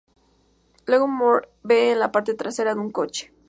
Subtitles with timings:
[0.87, 3.31] Luego Moore ve en la parte trasera de un coche.